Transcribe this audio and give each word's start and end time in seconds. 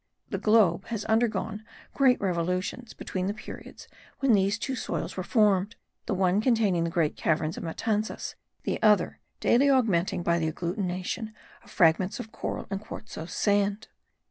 The 0.29 0.39
globe 0.39 0.85
has 0.87 1.05
undergone 1.05 1.63
great 1.93 2.19
revolutions 2.19 2.95
between 2.95 3.27
the 3.27 3.35
periods 3.35 3.87
when 4.17 4.33
these 4.33 4.57
two 4.57 4.75
soils 4.75 5.15
were 5.15 5.21
formed; 5.21 5.75
the 6.07 6.15
one 6.15 6.41
containing 6.41 6.85
the 6.85 6.89
great 6.89 7.15
caverns 7.15 7.55
of 7.55 7.61
Matanzas, 7.63 8.33
the 8.63 8.81
other 8.81 9.19
daily 9.39 9.69
augmenting 9.69 10.23
by 10.23 10.39
the 10.39 10.51
agglutination 10.51 11.33
of 11.63 11.69
fragments 11.69 12.19
of 12.19 12.31
coral 12.31 12.65
and 12.71 12.81
quartzose 12.81 13.31
sand. 13.33 13.89